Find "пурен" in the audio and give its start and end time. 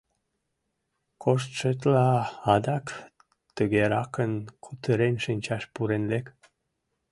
5.73-6.03